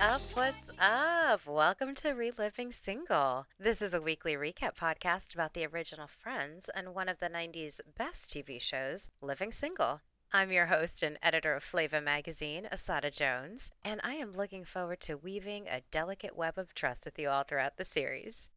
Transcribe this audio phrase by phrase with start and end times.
[0.00, 0.22] Up?
[0.32, 1.46] What's up?
[1.46, 3.46] Welcome to Reliving Single.
[3.58, 7.82] This is a weekly recap podcast about the original Friends and one of the 90s
[7.98, 10.00] best TV shows, Living Single.
[10.32, 15.00] I'm your host and editor of Flava Magazine, Asatta Jones, and I am looking forward
[15.00, 18.48] to weaving a delicate web of trust with you all throughout the series.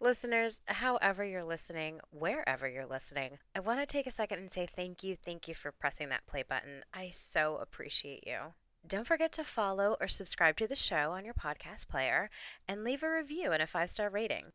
[0.00, 4.64] Listeners, however you're listening, wherever you're listening, I want to take a second and say
[4.64, 6.84] thank you, thank you for pressing that play button.
[6.94, 8.54] I so appreciate you.
[8.86, 12.30] Don't forget to follow or subscribe to the show on your podcast player
[12.66, 14.52] and leave a review and a five star rating.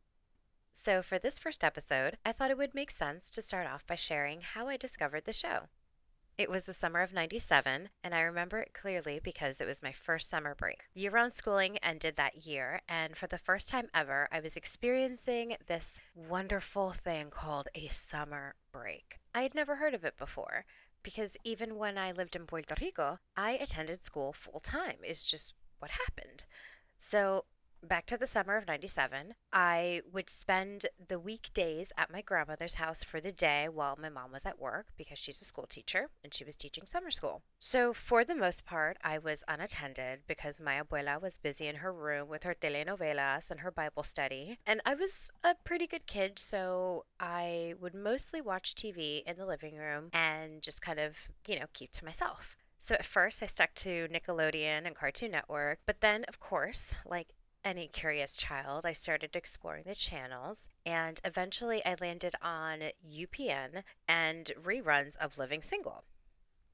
[0.72, 3.96] So, for this first episode, I thought it would make sense to start off by
[3.96, 5.68] sharing how I discovered the show.
[6.38, 9.92] It was the summer of 97, and I remember it clearly because it was my
[9.92, 10.82] first summer break.
[10.92, 15.56] Year round schooling ended that year, and for the first time ever, I was experiencing
[15.66, 19.18] this wonderful thing called a summer break.
[19.34, 20.66] I had never heard of it before
[21.06, 24.96] because even when I lived in Puerto Rico, I attended school full time.
[25.04, 26.46] It's just what happened.
[26.98, 27.44] So
[27.82, 33.04] back to the summer of 97, I would spend the weekdays at my grandmother's house
[33.04, 36.34] for the day while my mom was at work because she's a school teacher and
[36.34, 37.42] she was teaching summer school.
[37.58, 41.92] So, for the most part, I was unattended because my abuela was busy in her
[41.92, 44.56] room with her telenovelas and her Bible study.
[44.66, 49.46] And I was a pretty good kid, so I would mostly watch TV in the
[49.46, 52.56] living room and just kind of, you know, keep to myself.
[52.78, 57.28] So at first, I stuck to Nickelodeon and Cartoon Network, but then, of course, like
[57.66, 64.52] any curious child, I started exploring the channels and eventually I landed on UPN and
[64.62, 66.04] reruns of Living Single.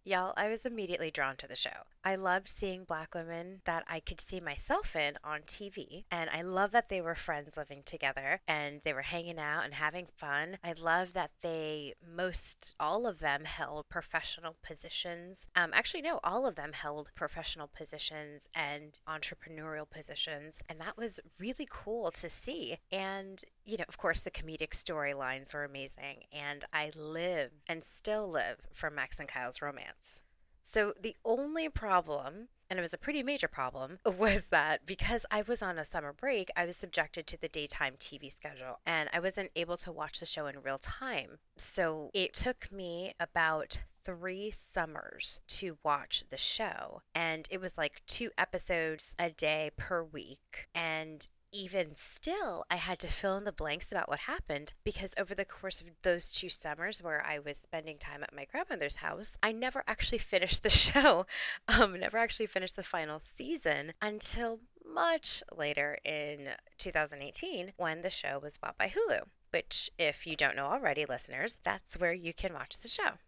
[0.05, 1.86] Y'all, I was immediately drawn to the show.
[2.05, 6.42] I loved seeing black women that I could see myself in on TV, and I
[6.42, 10.58] love that they were friends living together and they were hanging out and having fun.
[10.64, 15.46] I love that they, most all of them, held professional positions.
[15.55, 21.20] Um, actually, no, all of them held professional positions and entrepreneurial positions, and that was
[21.39, 22.79] really cool to see.
[22.91, 28.28] And you know, of course, the comedic storylines were amazing, and I live and still
[28.28, 30.20] live for Max and Kyle's romance.
[30.62, 35.42] So the only problem, and it was a pretty major problem, was that because I
[35.42, 39.20] was on a summer break, I was subjected to the daytime TV schedule and I
[39.20, 41.39] wasn't able to watch the show in real time.
[41.56, 47.02] So it took me about three summers to watch the show.
[47.14, 50.68] And it was like two episodes a day per week.
[50.74, 55.35] And even still, I had to fill in the blanks about what happened because over
[55.35, 59.36] the course of those two summers where I was spending time at my grandmother's house,
[59.42, 61.27] I never actually finished the show,
[61.68, 66.48] um, never actually finished the final season until much later in
[66.79, 69.23] 2018 when the show was bought by Hulu.
[69.51, 73.18] Which, if you don't know already, listeners, that's where you can watch the show.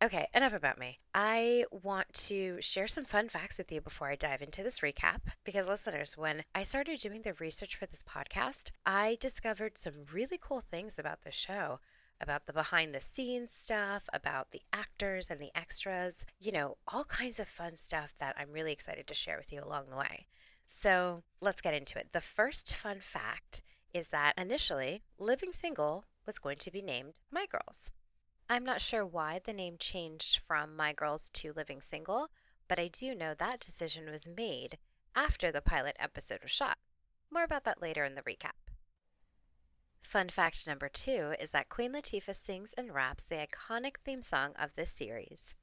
[0.00, 1.00] Okay, enough about me.
[1.12, 5.22] I want to share some fun facts with you before I dive into this recap.
[5.44, 10.38] Because, listeners, when I started doing the research for this podcast, I discovered some really
[10.40, 11.80] cool things about the show
[12.20, 17.04] about the behind the scenes stuff, about the actors and the extras, you know, all
[17.04, 20.26] kinds of fun stuff that I'm really excited to share with you along the way.
[20.66, 22.08] So let's get into it.
[22.12, 23.62] The first fun fact
[23.94, 27.90] is that initially, Living Single was going to be named My Girls.
[28.50, 32.28] I'm not sure why the name changed from My Girls to Living Single,
[32.66, 34.78] but I do know that decision was made
[35.14, 36.78] after the pilot episode was shot.
[37.30, 38.72] More about that later in the recap.
[40.00, 44.52] Fun fact number two is that Queen Latifah sings and raps the iconic theme song
[44.58, 45.54] of this series.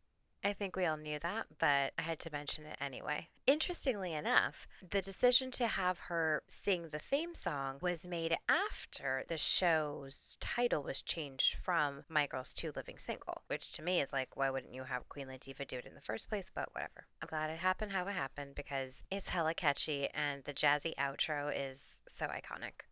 [0.46, 3.30] I think we all knew that, but I had to mention it anyway.
[3.48, 9.38] Interestingly enough, the decision to have her sing the theme song was made after the
[9.38, 14.38] show's title was changed from My Girls to Living Single, which to me is like,
[14.38, 16.52] why wouldn't you have Queen Latifah do it in the first place?
[16.54, 17.08] But whatever.
[17.24, 21.52] I'm glad it happened how it happened because it's hella catchy and the jazzy outro
[21.56, 22.86] is so iconic.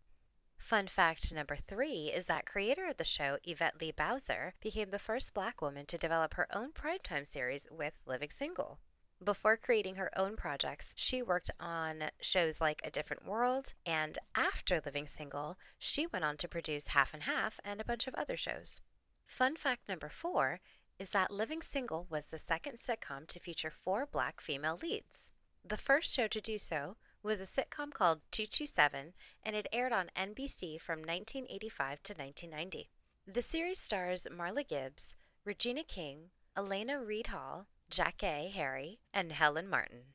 [0.64, 4.98] Fun fact number three is that creator of the show, Yvette Lee Bowser, became the
[4.98, 8.80] first black woman to develop her own primetime series with Living Single.
[9.22, 14.80] Before creating her own projects, she worked on shows like A Different World, and after
[14.80, 18.38] Living Single, she went on to produce Half and Half and a bunch of other
[18.38, 18.80] shows.
[19.26, 20.62] Fun fact number four
[20.98, 25.34] is that Living Single was the second sitcom to feature four black female leads.
[25.66, 30.12] The first show to do so was a sitcom called 227 and it aired on
[30.18, 32.90] NBC from 1985 to 1990.
[33.26, 35.16] The series stars Marla Gibbs,
[35.46, 40.14] Regina King, Alaina Reed Hall, Jackée Harry, and Helen Martin.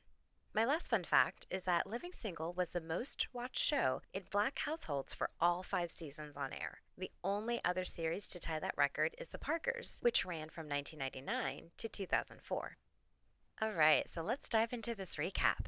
[0.53, 4.59] My last fun fact is that Living Single was the most watched show in black
[4.59, 6.81] households for all five seasons on air.
[6.97, 11.71] The only other series to tie that record is The Parkers, which ran from 1999
[11.77, 12.77] to 2004.
[13.61, 15.67] All right, so let's dive into this recap.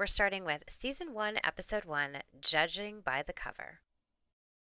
[0.00, 3.80] We're starting with Season 1, Episode 1 Judging by the Cover.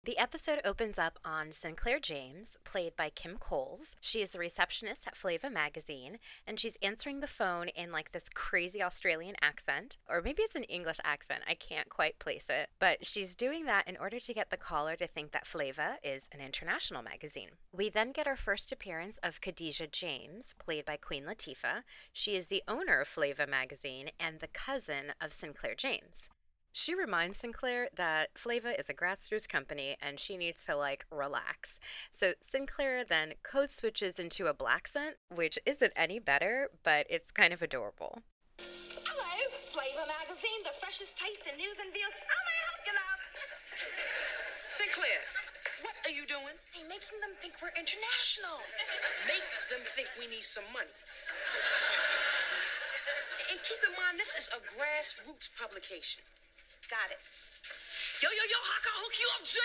[0.06, 3.96] The episode opens up on Sinclair James, played by Kim Coles.
[4.00, 8.28] She is the receptionist at Flava magazine, and she's answering the phone in like this
[8.28, 11.42] crazy Australian accent, or maybe it's an English accent.
[11.48, 12.68] I can't quite place it.
[12.78, 16.28] But she's doing that in order to get the caller to think that Flava is
[16.30, 17.50] an international magazine.
[17.72, 21.82] We then get our first appearance of Khadijah James, played by Queen Latifah.
[22.12, 26.30] She is the owner of Flava magazine and the cousin of Sinclair James.
[26.76, 31.80] She reminds Sinclair that Flava is a grassroots company and she needs to like relax.
[32.12, 37.32] So Sinclair then code switches into a black scent, which isn't any better, but it's
[37.32, 38.20] kind of adorable.
[38.60, 39.36] Hello,
[39.72, 42.12] Flava Magazine, the freshest taste in news and views.
[42.12, 43.20] How may I help you, love?
[44.68, 45.24] Sinclair,
[45.80, 46.60] what are you doing?
[46.76, 48.60] I'm making them think we're international.
[49.24, 50.92] Make them think we need some money.
[53.48, 56.20] And keep in mind, this is a grassroots publication.
[56.88, 57.18] Got it.
[58.22, 59.58] Yo, yo, yo, hook you up, G?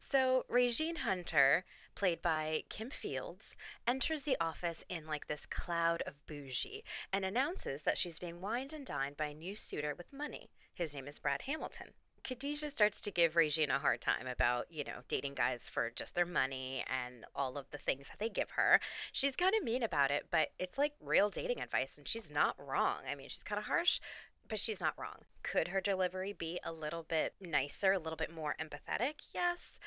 [0.00, 1.64] So, Regine Hunter,
[1.94, 3.56] played by Kim Fields,
[3.86, 6.82] enters the office in like this cloud of bougie
[7.12, 10.50] and announces that she's being wined and dined by a new suitor with money.
[10.74, 11.88] His name is Brad Hamilton.
[12.24, 16.14] Khadijah starts to give Regine a hard time about, you know, dating guys for just
[16.14, 18.80] their money and all of the things that they give her.
[19.12, 22.56] She's kind of mean about it, but it's like real dating advice, and she's not
[22.58, 22.98] wrong.
[23.10, 24.00] I mean, she's kind of harsh,
[24.48, 25.24] but she's not wrong.
[25.42, 29.14] Could her delivery be a little bit nicer, a little bit more empathetic?
[29.32, 29.78] Yes.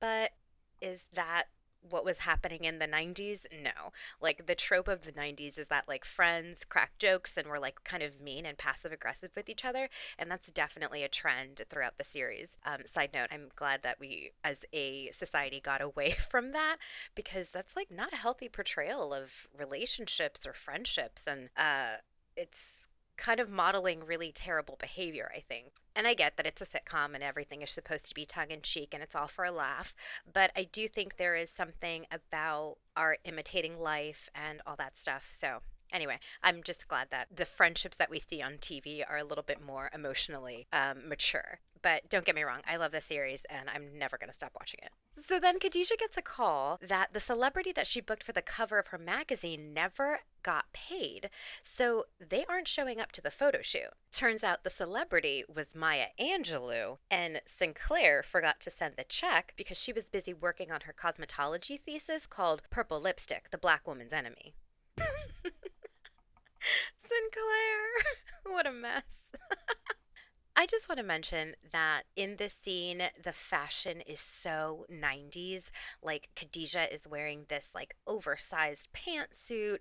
[0.00, 0.32] But
[0.80, 1.44] is that
[1.88, 3.46] what was happening in the 90s?
[3.52, 3.92] No.
[4.20, 7.84] Like the trope of the 90s is that like friends crack jokes and we're like
[7.84, 9.88] kind of mean and passive aggressive with each other.
[10.18, 12.58] And that's definitely a trend throughout the series.
[12.64, 16.76] Um, side note, I'm glad that we as a society got away from that
[17.14, 21.26] because that's like not a healthy portrayal of relationships or friendships.
[21.26, 21.98] And uh,
[22.36, 22.87] it's
[23.18, 25.72] kind of modeling really terrible behavior, I think.
[25.94, 28.62] And I get that it's a sitcom and everything is supposed to be tongue in
[28.62, 29.94] cheek and it's all for a laugh.
[30.32, 35.28] But I do think there is something about our imitating life and all that stuff.
[35.30, 35.58] So
[35.92, 39.44] anyway, I'm just glad that the friendships that we see on TV are a little
[39.44, 41.60] bit more emotionally um, mature.
[41.82, 44.52] But don't get me wrong, I love the series and I'm never going to stop
[44.54, 44.90] watching it.
[45.26, 48.78] So then Khadijah gets a call that the celebrity that she booked for the cover
[48.78, 51.30] of her magazine never got paid.
[51.62, 53.90] So they aren't showing up to the photo shoot.
[54.10, 59.76] Turns out the celebrity was Maya Angelou, and Sinclair forgot to send the check because
[59.76, 64.54] she was busy working on her cosmetology thesis called Purple Lipstick, the Black Woman's Enemy.
[66.98, 67.88] Sinclair,
[68.44, 69.30] what a mess.
[70.58, 75.70] I just want to mention that in this scene, the fashion is so 90s.
[76.02, 79.78] Like, Khadijah is wearing this, like, oversized pantsuit.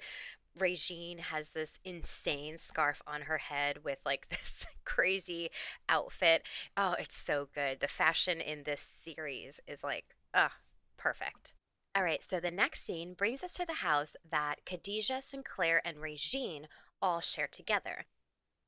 [0.55, 5.49] Regine has this insane scarf on her head with, like, this crazy
[5.89, 6.43] outfit.
[6.77, 7.79] Oh, it's so good.
[7.79, 10.57] The fashion in this series is, like, ah,
[10.95, 11.53] perfect.
[11.95, 15.97] All right, so the next scene brings us to the house that Khadijah, Sinclair, and
[15.97, 16.67] Regine
[17.01, 18.05] all share together.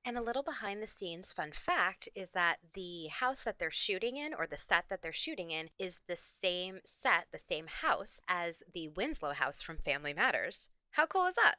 [0.05, 4.17] And a little behind the scenes fun fact is that the house that they're shooting
[4.17, 8.19] in, or the set that they're shooting in, is the same set, the same house
[8.27, 10.67] as the Winslow house from Family Matters.
[10.91, 11.55] How cool is that?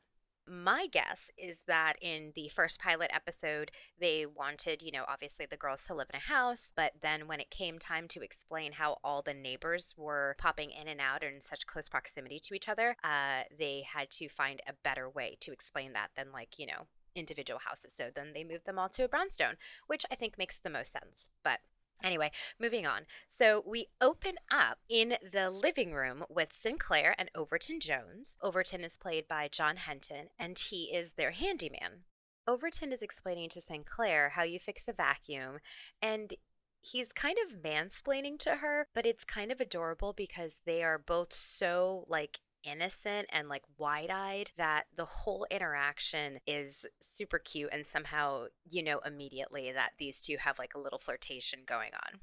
[0.49, 3.71] My guess is that in the first pilot episode,
[4.01, 7.39] they wanted, you know, obviously the girls to live in a house, but then when
[7.39, 11.41] it came time to explain how all the neighbors were popping in and out in
[11.41, 15.53] such close proximity to each other, uh, they had to find a better way to
[15.53, 17.95] explain that than, like, you know, individual houses.
[17.95, 20.93] So then they moved them all to a brownstone, which I think makes the most
[20.93, 21.31] sense.
[21.43, 21.61] But
[22.03, 23.03] Anyway, moving on.
[23.27, 28.39] So we open up in the living room with Sinclair and Overton Jones.
[28.43, 32.05] Overton is played by John Henton, and he is their handyman.
[32.47, 35.59] Overton is explaining to Sinclair how you fix a vacuum,
[36.01, 36.35] and
[36.81, 41.33] he's kind of mansplaining to her, but it's kind of adorable because they are both
[41.33, 47.87] so like innocent and like wide eyed that the whole interaction is super cute and
[47.87, 52.21] somehow you know immediately that these two have like a little flirtation going on.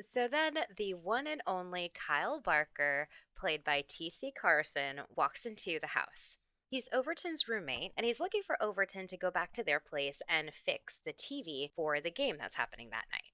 [0.00, 4.32] So then the one and only Kyle Barker, played by T.C.
[4.32, 6.38] Carson, walks into the house.
[6.68, 10.52] He's Overton's roommate, and he's looking for Overton to go back to their place and
[10.52, 13.33] fix the TV for the game that's happening that night.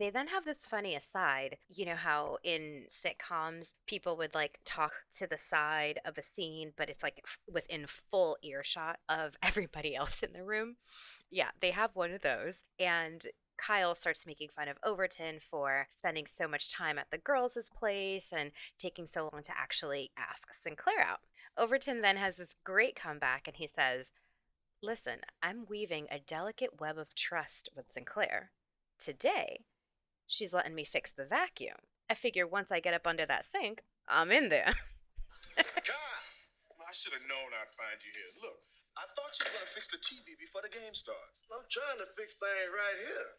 [0.00, 1.58] They then have this funny aside.
[1.68, 6.72] You know how in sitcoms people would like talk to the side of a scene,
[6.74, 10.76] but it's like within full earshot of everybody else in the room?
[11.30, 12.64] Yeah, they have one of those.
[12.78, 13.26] And
[13.58, 18.32] Kyle starts making fun of Overton for spending so much time at the girls' place
[18.34, 21.20] and taking so long to actually ask Sinclair out.
[21.58, 24.14] Overton then has this great comeback and he says,
[24.82, 28.50] Listen, I'm weaving a delicate web of trust with Sinclair.
[28.98, 29.64] Today,
[30.30, 31.82] she's letting me fix the vacuum.
[32.06, 34.70] I figure once I get up under that sink, I'm in there.
[35.58, 36.22] God,
[36.86, 38.30] I should have known I'd find you here.
[38.38, 38.62] Look,
[38.94, 41.42] I thought you were gonna fix the TV before the game starts.
[41.50, 43.30] I'm trying to fix things right here.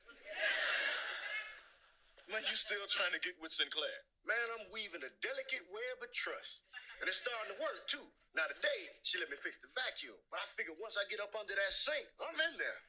[2.28, 4.08] Man, you still trying to get with Sinclair?
[4.24, 6.64] Man, I'm weaving a delicate web of trust.
[7.02, 8.08] And it's starting to work too.
[8.38, 10.16] Now today, she let me fix the vacuum.
[10.32, 12.80] But I figure once I get up under that sink, I'm in there.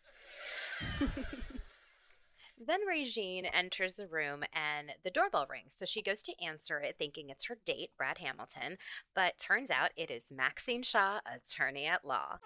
[2.64, 5.74] Then Regine enters the room and the doorbell rings.
[5.74, 8.76] So she goes to answer it, thinking it's her date, Brad Hamilton.
[9.14, 12.38] But turns out it is Maxine Shaw, attorney at law.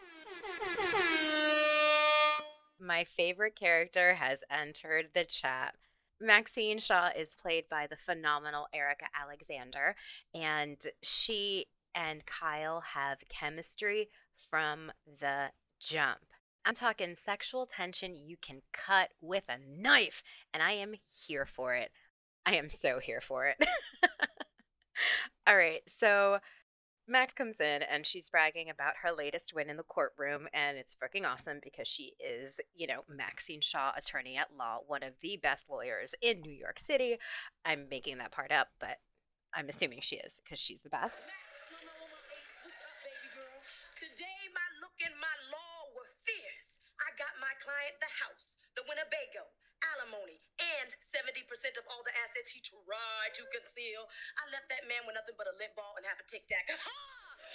[2.79, 5.75] My favorite character has entered the chat.
[6.21, 9.97] Maxine Shaw is played by the phenomenal Erika Alexander,
[10.35, 16.21] and she and Kyle have chemistry from the jump.
[16.67, 20.95] I'm talking sexual tension you can cut with a knife, and I am
[21.27, 21.93] here for it.
[22.45, 23.57] I am so here for it.
[25.47, 26.41] All right, so
[27.07, 30.97] Max comes in and she's bragging about her latest win in the courtroom, and it's
[30.97, 35.39] freaking awesome because she is, you know, Maxine Shaw, attorney at law, one of the
[35.41, 37.17] best lawyers in New York City.
[37.65, 38.99] I'm making that part up, but
[39.55, 41.19] I'm assuming she is because she's the best.
[41.27, 41.71] Max,
[42.43, 43.63] Ace, what's up, baby girl?
[43.95, 46.83] Today, my look and my law were fierce.
[46.99, 49.49] I got my client the house, the Winnebago,
[49.81, 51.49] alimony, and 70%
[51.81, 54.09] of all the assets he tried to conceal.
[54.37, 56.69] I left that man with nothing but a lint ball and half a tic tac.
[56.69, 57.01] Ha!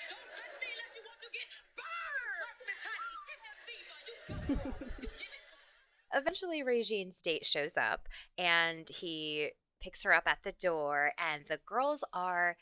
[0.09, 2.59] Don't touch me unless you want to get burned!
[2.65, 3.97] Miss Honey, hit that fever.
[4.01, 5.69] You got it, give it to me.
[6.13, 11.59] Eventually, Regine's date shows up and he picks her up at the door, and the
[11.65, 12.57] girls are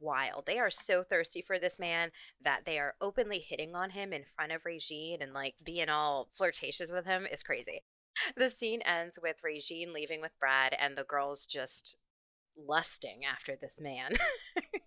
[0.00, 0.46] wild.
[0.46, 2.10] They are so thirsty for this man
[2.42, 6.28] that they are openly hitting on him in front of Regine and like being all
[6.32, 7.82] flirtatious with him is crazy.
[8.36, 11.96] The scene ends with Regine leaving with Brad and the girls just
[12.56, 14.14] lusting after this man.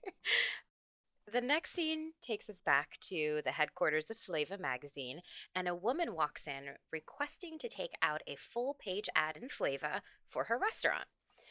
[1.32, 5.22] The next scene takes us back to the headquarters of Flava magazine,
[5.56, 10.02] and a woman walks in requesting to take out a full page ad in Flava
[10.28, 11.06] for her restaurant.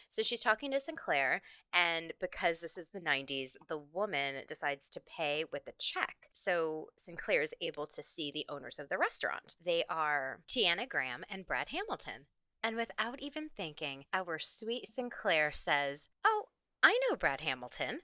[0.09, 1.43] So she's talking to Sinclair,
[1.73, 6.29] and because this is the 90s, the woman decides to pay with a check.
[6.33, 9.57] So Sinclair is able to see the owners of the restaurant.
[9.63, 12.27] They are Tiana Graham and Brad Hamilton.
[12.63, 16.47] And without even thinking, our sweet Sinclair says, Oh,
[16.83, 18.01] I know Brad Hamilton.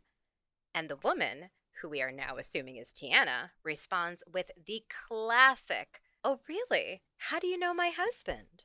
[0.75, 1.51] And the woman,
[1.81, 7.03] who we are now assuming is Tiana, responds with the classic, Oh, really?
[7.19, 8.65] How do you know my husband?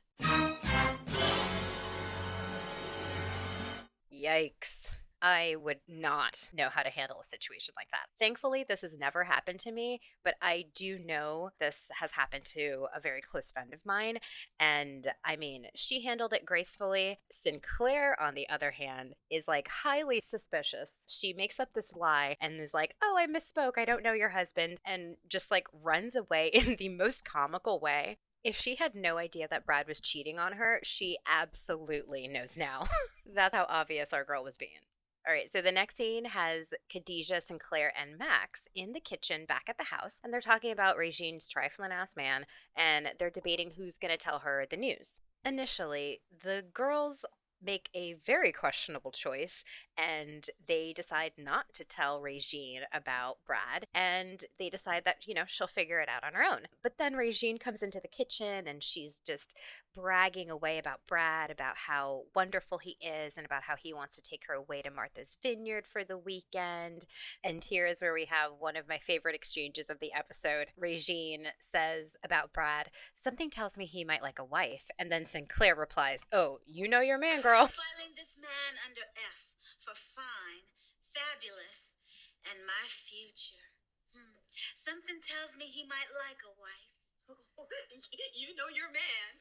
[4.22, 4.88] Yikes.
[5.24, 8.06] I would not know how to handle a situation like that.
[8.18, 12.88] Thankfully, this has never happened to me, but I do know this has happened to
[12.94, 14.18] a very close friend of mine.
[14.58, 17.20] And I mean, she handled it gracefully.
[17.30, 21.04] Sinclair, on the other hand, is like highly suspicious.
[21.08, 23.78] She makes up this lie and is like, oh, I misspoke.
[23.78, 24.78] I don't know your husband.
[24.84, 28.18] And just like runs away in the most comical way.
[28.44, 32.86] If she had no idea that Brad was cheating on her, she absolutely knows now.
[33.34, 34.70] That's how obvious our girl was being.
[35.26, 39.66] All right, so the next scene has Khadijah, Sinclair, and Max in the kitchen back
[39.68, 42.44] at the house, and they're talking about Regine's trifling ass man,
[42.74, 45.20] and they're debating who's going to tell her the news.
[45.44, 47.24] Initially, the girls
[47.62, 49.64] make a very questionable choice
[49.96, 55.44] and they decide not to tell Regine about Brad and they decide that, you know,
[55.46, 56.62] she'll figure it out on her own.
[56.82, 59.54] But then Regine comes into the kitchen and she's just
[59.94, 64.22] bragging away about Brad, about how wonderful he is and about how he wants to
[64.22, 67.06] take her away to Martha's Vineyard for the weekend.
[67.44, 70.68] And here is where we have one of my favorite exchanges of the episode.
[70.78, 74.90] Regine says about Brad, something tells me he might like a wife.
[74.98, 77.51] And then Sinclair replies, Oh, you know your man, girl.
[77.76, 80.64] Filing this man under F for fine,
[81.12, 81.92] fabulous,
[82.48, 83.76] and my future.
[84.08, 84.40] Hmm.
[84.72, 86.92] Something tells me he might like a wife.
[88.40, 89.32] you know your man.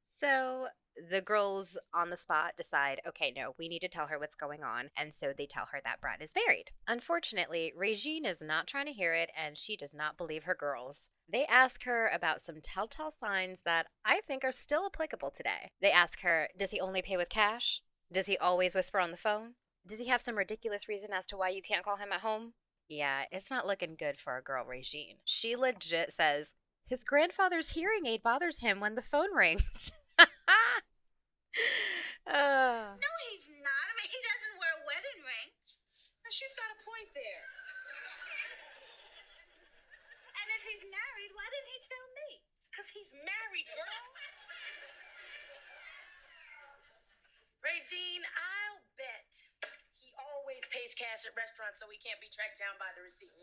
[0.00, 0.68] So
[1.10, 4.62] the girls on the spot decide, okay, no, we need to tell her what's going
[4.62, 4.90] on.
[4.96, 6.70] And so they tell her that Brad is married.
[6.86, 11.08] Unfortunately, Regine is not trying to hear it and she does not believe her girls.
[11.28, 15.70] They ask her about some telltale signs that I think are still applicable today.
[15.80, 17.80] They ask her, does he only pay with cash?
[18.12, 19.54] Does he always whisper on the phone?
[19.86, 22.52] Does he have some ridiculous reason as to why you can't call him at home?
[22.88, 25.16] Yeah, it's not looking good for our girl Regine.
[25.24, 26.54] She legit says,
[26.86, 29.92] his grandfather's hearing aid bothers him when the phone rings.
[30.52, 30.78] Ah.
[32.96, 33.84] No, he's not.
[33.90, 35.50] I mean, he doesn't wear a wedding ring.
[36.22, 37.44] Now, she's got a point there.
[40.42, 40.74] And if he
[41.38, 42.42] Why didn't he tell me?
[42.66, 44.02] Because he's married, girl.
[47.62, 49.30] Regine, I'll bet
[49.94, 53.38] he always pays cash at restaurants so he can't be tracked down by the receipts.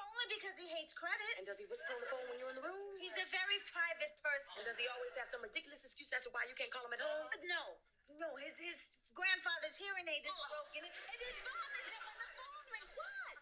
[0.00, 1.32] Only because he hates credit.
[1.36, 2.78] And does he whisper on the phone when you're in the room?
[2.96, 4.48] He's a very private person.
[4.56, 4.72] And person.
[4.72, 7.04] does he always have some ridiculous excuse as to why you can't call him at
[7.04, 7.28] home?
[7.28, 7.78] Uh, no,
[8.16, 12.66] no, his his grandfather's hearing aid is broken, and it bothers him when the phone
[12.72, 12.92] rings.
[12.96, 13.40] What?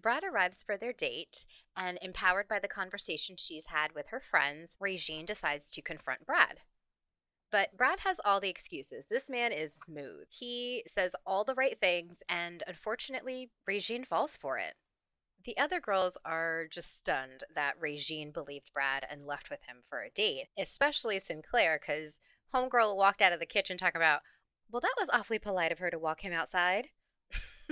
[0.00, 1.44] Brad arrives for their date,
[1.76, 6.60] and empowered by the conversation she's had with her friends, Regine decides to confront Brad.
[7.50, 9.06] But Brad has all the excuses.
[9.06, 10.26] This man is smooth.
[10.28, 14.74] He says all the right things, and unfortunately, Regine falls for it.
[15.44, 20.02] The other girls are just stunned that Regine believed Brad and left with him for
[20.02, 22.20] a date, especially Sinclair, because
[22.54, 24.20] Homegirl walked out of the kitchen talking about,
[24.70, 26.88] well, that was awfully polite of her to walk him outside.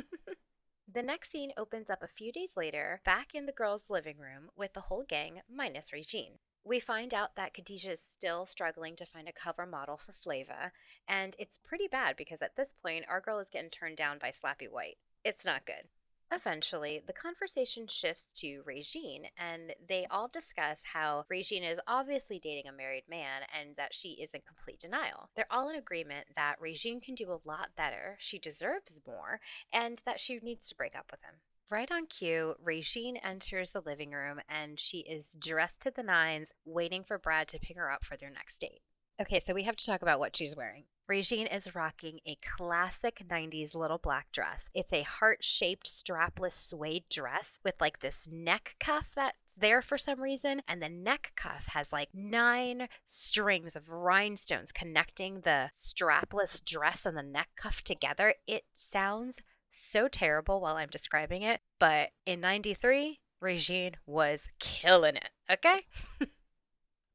[0.95, 4.51] The next scene opens up a few days later, back in the girls' living room
[4.55, 6.35] with the whole gang minus Regine.
[6.65, 10.73] We find out that Khadijah is still struggling to find a cover model for Flava,
[11.09, 14.33] and it's pretty bad because at this point, our girl is getting turned down by
[14.33, 14.99] Slappy White.
[15.25, 15.89] It's not good.
[16.35, 22.67] Eventually, the conversation shifts to Regine, and they all discuss how Regine is obviously dating
[22.67, 25.29] a married man and that she is in complete denial.
[25.37, 30.01] They're all in agreement that Regine can do a lot better, she deserves more, and
[30.07, 31.35] that she needs to break up with him.
[31.71, 36.53] Right on cue, Regine enters the living room and she is dressed to the nines,
[36.65, 38.81] waiting for Brad to pick her up for their next date.
[39.21, 40.85] Okay, so we have to talk about what she's wearing.
[41.09, 44.71] Regine is rocking a classic 90s little black dress.
[44.73, 49.99] It's a heart shaped strapless suede dress with like this neck cuff that's there for
[49.99, 50.63] some reason.
[50.69, 57.17] And the neck cuff has like nine strings of rhinestones connecting the strapless dress and
[57.17, 58.35] the neck cuff together.
[58.47, 65.31] It sounds so terrible while I'm describing it, but in 93, Regine was killing it,
[65.51, 65.87] okay?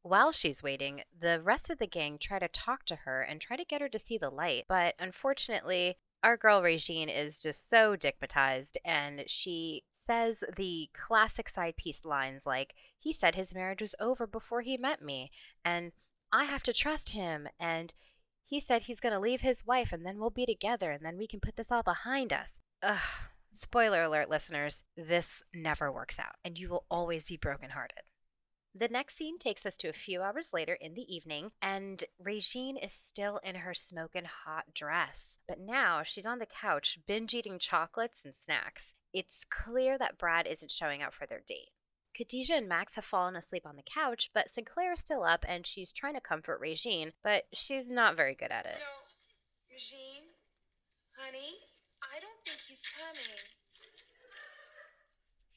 [0.07, 3.57] While she's waiting, the rest of the gang try to talk to her and try
[3.57, 7.97] to get her to see the light, but unfortunately, our girl Regine is just so
[7.97, 13.95] digmatized and she says the classic side piece lines like, he said his marriage was
[13.99, 15.29] over before he met me,
[15.65, 15.91] and
[16.31, 17.93] I have to trust him, and
[18.45, 21.17] he said he's going to leave his wife and then we'll be together and then
[21.17, 22.61] we can put this all behind us.
[22.81, 22.97] Ugh.
[23.51, 28.03] Spoiler alert, listeners, this never works out and you will always be brokenhearted.
[28.79, 32.77] The next scene takes us to a few hours later in the evening, and Regine
[32.77, 35.39] is still in her smoking hot dress.
[35.47, 38.93] But now she's on the couch, binge eating chocolates and snacks.
[39.11, 41.71] It's clear that Brad isn't showing up for their date.
[42.15, 45.65] Khadijah and Max have fallen asleep on the couch, but Sinclair is still up and
[45.65, 48.77] she's trying to comfort Regine, but she's not very good at it.
[48.77, 50.35] No, Regine,
[51.17, 51.55] honey,
[52.03, 53.37] I don't think he's coming.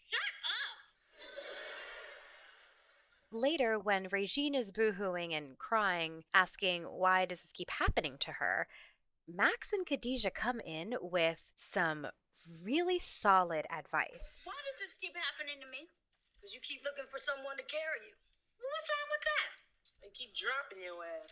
[0.09, 0.71] Shut up!
[3.33, 8.67] Later, when Regine is boohooing and crying, asking why does this keep happening to her,
[9.29, 12.09] Max and Khadijah come in with some
[12.65, 14.43] really solid advice.
[14.43, 15.95] Why does this keep happening to me?
[16.35, 18.19] Because you keep looking for someone to carry you.
[18.59, 19.51] What's wrong with that?
[20.03, 21.31] They keep dropping your ass.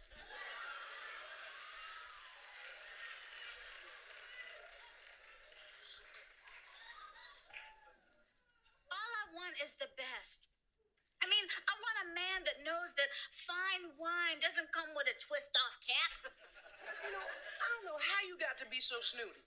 [8.87, 10.47] All I want is the best.
[11.19, 15.17] I mean, I want a man that knows that fine wine doesn't come with a
[15.19, 16.31] twist off cap.
[17.03, 19.47] You know, I don't know how you got to be so snooty.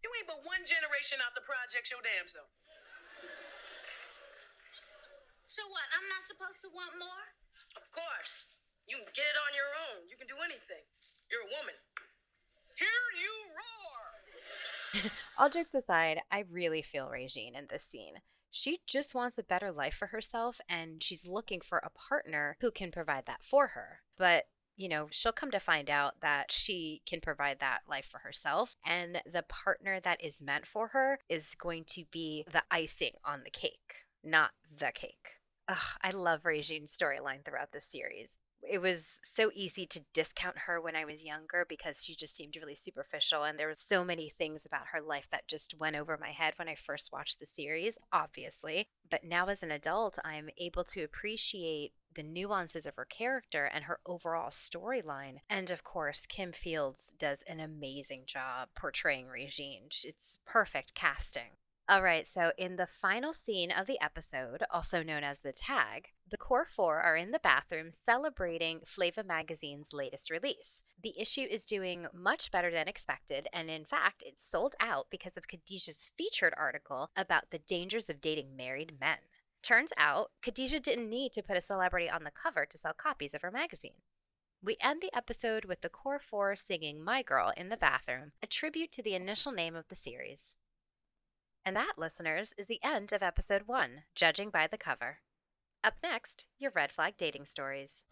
[0.00, 2.48] You ain't but one generation out the projects your damn self.
[5.44, 5.84] So what?
[5.92, 7.36] I'm not supposed to want more?
[7.76, 8.48] Of course.
[8.88, 10.08] You can get it on your own.
[10.08, 10.88] You can do anything.
[11.28, 11.76] You're a woman.
[12.80, 15.10] Hear you roar!
[15.38, 18.24] All jokes aside, I really feel Regine in this scene.
[18.50, 22.70] She just wants a better life for herself and she's looking for a partner who
[22.70, 24.00] can provide that for her.
[24.18, 24.44] But
[24.76, 28.76] you know, she'll come to find out that she can provide that life for herself,
[28.82, 33.42] and the partner that is meant for her is going to be the icing on
[33.44, 35.32] the cake, not the cake.
[35.68, 38.38] Ugh, I love Regine's storyline throughout this series.
[38.62, 42.56] It was so easy to discount her when I was younger because she just seemed
[42.56, 46.18] really superficial, and there were so many things about her life that just went over
[46.20, 48.86] my head when I first watched the series, obviously.
[49.10, 53.84] But now, as an adult, I'm able to appreciate the nuances of her character and
[53.84, 55.36] her overall storyline.
[55.48, 59.88] And of course, Kim Fields does an amazing job portraying Regine.
[60.04, 61.56] It's perfect casting.
[61.88, 66.10] All right, so in the final scene of the episode, also known as the tag,
[66.30, 70.82] the core four are in the bathroom celebrating Flava Magazine's latest release.
[71.02, 75.36] The issue is doing much better than expected, and in fact, it sold out because
[75.36, 79.18] of Khadijah's featured article about the dangers of dating married men.
[79.62, 83.34] Turns out, Khadijah didn't need to put a celebrity on the cover to sell copies
[83.34, 84.00] of her magazine.
[84.62, 88.46] We end the episode with the Core Four singing My Girl in the bathroom, a
[88.46, 90.56] tribute to the initial name of the series.
[91.64, 95.18] And that, listeners, is the end of episode one, Judging by the Cover.
[95.82, 98.04] Up next, your red flag dating stories.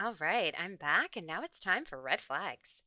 [0.00, 2.84] All right, I'm back, and now it's time for red flags.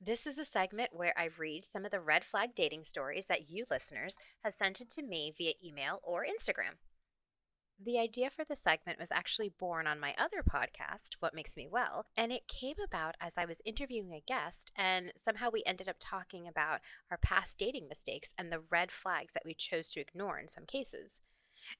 [0.00, 3.50] This is a segment where I read some of the red flag dating stories that
[3.50, 6.78] you listeners have sent in to me via email or Instagram.
[7.80, 11.68] The idea for the segment was actually born on my other podcast, What Makes Me
[11.70, 15.88] Well, and it came about as I was interviewing a guest, and somehow we ended
[15.88, 20.00] up talking about our past dating mistakes and the red flags that we chose to
[20.00, 21.22] ignore in some cases.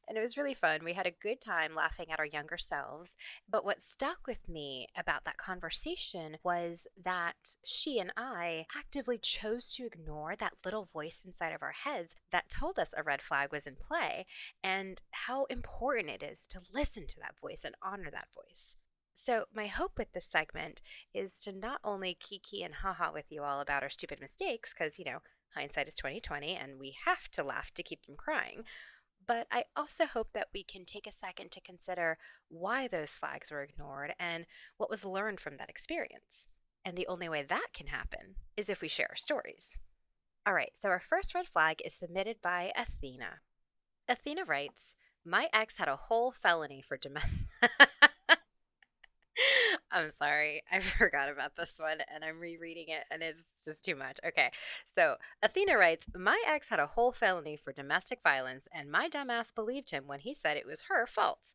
[0.08, 0.80] And it was really fun.
[0.84, 3.16] We had a good time laughing at our younger selves.
[3.48, 9.74] But what stuck with me about that conversation was that she and I actively chose
[9.74, 13.52] to ignore that little voice inside of our heads that told us a red flag
[13.52, 14.26] was in play
[14.62, 18.76] and how important it is to listen to that voice and honor that voice.
[19.14, 20.80] So, my hope with this segment
[21.12, 24.96] is to not only kiki and haha with you all about our stupid mistakes, because,
[24.96, 25.18] you know,
[25.54, 28.62] hindsight is 2020 and we have to laugh to keep from crying
[29.28, 32.16] but I also hope that we can take a second to consider
[32.48, 34.46] why those flags were ignored and
[34.78, 36.46] what was learned from that experience.
[36.84, 39.78] And the only way that can happen is if we share our stories.
[40.46, 43.40] All right, so our first red flag is submitted by Athena.
[44.08, 47.70] Athena writes, My ex had a whole felony for domestic.
[49.90, 50.62] I'm sorry.
[50.70, 54.18] I forgot about this one and I'm rereading it and it's just too much.
[54.26, 54.50] Okay.
[54.86, 59.54] So Athena writes My ex had a whole felony for domestic violence and my dumbass
[59.54, 61.54] believed him when he said it was her fault.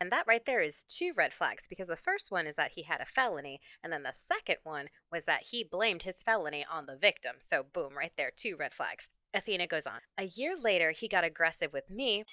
[0.00, 2.84] And that right there is two red flags because the first one is that he
[2.84, 6.86] had a felony, and then the second one was that he blamed his felony on
[6.86, 7.36] the victim.
[7.38, 9.10] So, boom, right there, two red flags.
[9.34, 10.00] Athena goes on.
[10.16, 12.24] A year later, he got aggressive with me.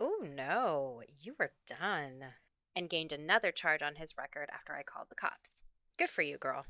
[0.00, 2.24] Oh no, you were done
[2.74, 5.50] and gained another charge on his record after I called the cops.
[5.98, 6.66] Good for you, girl.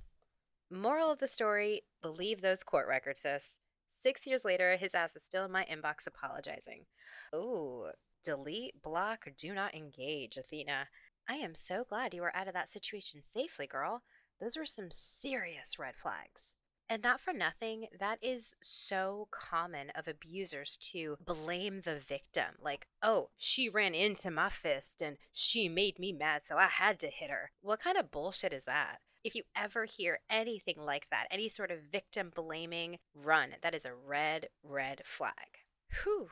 [0.71, 3.59] Moral of the story believe those court records, sis.
[3.89, 6.87] Six years later, his ass is still in my inbox apologizing.
[7.35, 7.91] Ooh,
[8.23, 10.89] delete, block, do not engage, Athena.
[11.29, 14.03] I am so glad you were out of that situation safely, girl.
[14.41, 16.55] Those were some serious red flags.
[16.93, 22.57] And not for nothing, that is so common of abusers to blame the victim.
[22.61, 26.99] Like, oh, she ran into my fist and she made me mad, so I had
[26.99, 27.53] to hit her.
[27.63, 28.99] What kind of bullshit is that?
[29.23, 33.51] If you ever hear anything like that, any sort of victim blaming, run.
[33.63, 35.63] That is a red, red flag.
[36.03, 36.31] Whew.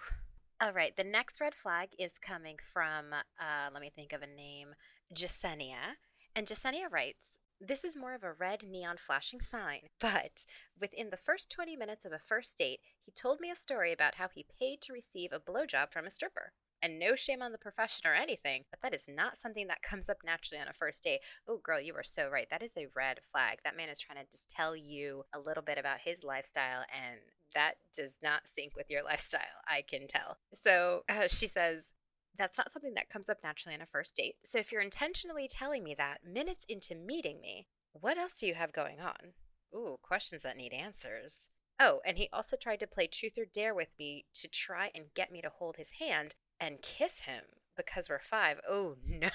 [0.61, 4.27] All right, the next red flag is coming from, uh, let me think of a
[4.27, 4.75] name,
[5.15, 5.99] Jasenia.
[6.35, 10.45] And Jasenia writes, this is more of a red neon flashing sign, but
[10.81, 14.17] within the first 20 minutes of a first date, he told me a story about
[14.17, 16.53] how he paid to receive a blowjob from a stripper.
[16.81, 20.09] And no shame on the profession or anything, but that is not something that comes
[20.09, 21.21] up naturally on a first date.
[21.49, 22.47] Oh, girl, you are so right.
[22.51, 23.59] That is a red flag.
[23.65, 27.19] That man is trying to just tell you a little bit about his lifestyle, and
[27.55, 29.41] that does not sync with your lifestyle.
[29.67, 30.39] I can tell.
[30.53, 31.95] So uh, she says,
[32.39, 34.37] that's not something that comes up naturally on a first date.
[34.45, 38.55] So if you're intentionally telling me that minutes into meeting me, what else do you
[38.55, 39.35] have going on?
[39.75, 41.51] Ooh, questions that need answers.
[41.81, 45.07] Oh, and he also tried to play truth or dare with me to try and
[45.15, 47.45] get me to hold his hand and kiss him
[47.77, 48.59] because we're five.
[48.69, 49.29] Oh no.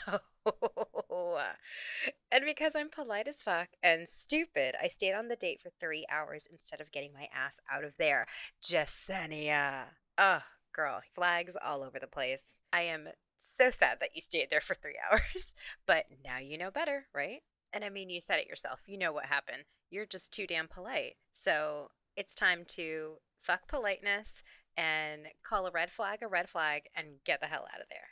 [2.32, 6.06] and because I'm polite as fuck and stupid, I stayed on the date for three
[6.12, 8.28] hours instead of getting my ass out of there.
[8.62, 9.86] Jasenia.
[10.18, 10.42] Ugh,
[10.74, 12.60] girl, flags all over the place.
[12.72, 15.54] I am so sad that you stayed there for three hours,
[15.86, 17.42] but now you know better, right?
[17.72, 18.82] And I mean, you said it yourself.
[18.86, 19.64] You know what happened.
[19.90, 21.16] You're just too damn polite.
[21.34, 24.44] So it's time to fuck politeness
[24.78, 28.10] and call a red flag a red flag and get the hell out of there.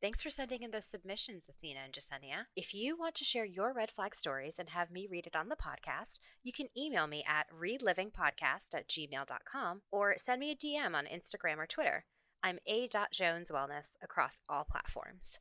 [0.00, 2.46] Thanks for sending in those submissions, Athena and Jasenia.
[2.54, 5.48] If you want to share your red flag stories and have me read it on
[5.48, 10.94] the podcast, you can email me at relivingpodcast at gmail.com or send me a DM
[10.94, 12.04] on Instagram or Twitter.
[12.44, 15.40] I'm a.joneswellness across all platforms.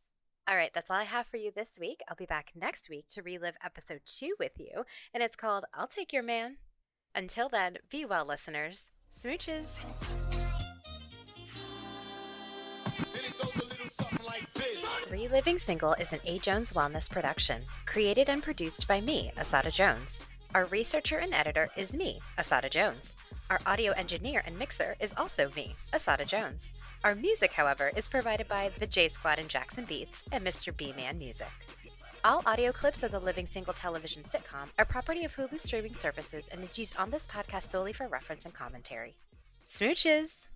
[0.50, 2.00] All right, that's all I have for you this week.
[2.10, 5.88] I'll be back next week to relive episode two with you, and it's called I'll
[5.88, 6.58] Take Your Man.
[7.14, 8.90] Until then, be well, listeners.
[9.16, 10.27] Smooches.
[15.10, 16.38] Reliving Single is an A.
[16.38, 20.22] Jones Wellness production, created and produced by me, Asatta Jones.
[20.54, 23.16] Our researcher and editor is me, Asatta Jones.
[23.50, 26.74] Our audio engineer and mixer is also me, Asatta Jones.
[27.06, 30.76] Our music, however, is provided by the J Squad and Jackson Beats and Mr.
[30.76, 31.52] B Man Music.
[32.26, 36.50] All audio clips of the Living Single television sitcom are property of Hulu streaming services
[36.50, 39.16] and is used on this podcast solely for reference and commentary.
[39.66, 40.50] Smooches!